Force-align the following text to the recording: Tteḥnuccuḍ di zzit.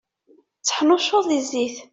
Tteḥnuccuḍ 0.59 1.23
di 1.29 1.39
zzit. 1.47 1.77